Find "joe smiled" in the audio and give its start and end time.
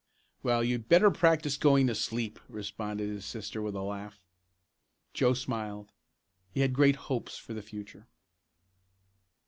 5.13-5.91